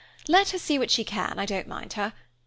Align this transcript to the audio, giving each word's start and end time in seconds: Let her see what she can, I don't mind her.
Let 0.27 0.49
her 0.49 0.57
see 0.57 0.79
what 0.79 0.89
she 0.89 1.03
can, 1.03 1.37
I 1.37 1.45
don't 1.45 1.67
mind 1.67 1.93
her. 1.93 2.13